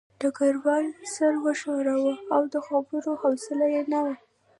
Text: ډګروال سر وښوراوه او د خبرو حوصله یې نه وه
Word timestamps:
ډګروال 0.19 0.85
سر 1.13 1.33
وښوراوه 1.43 2.13
او 2.35 2.41
د 2.53 2.55
خبرو 2.67 3.11
حوصله 3.21 3.65
یې 3.75 3.83
نه 3.91 3.99
وه 4.03 4.15